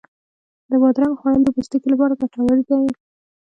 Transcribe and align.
د 0.69 0.71
بادرنګو 0.81 1.19
خوړل 1.19 1.41
د 1.43 1.49
پوستکي 1.55 1.87
لپاره 1.91 2.13
ګټور 2.21 2.57
دی. 2.69 2.81